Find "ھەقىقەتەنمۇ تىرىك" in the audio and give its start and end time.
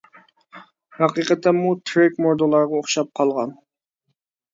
0.99-2.17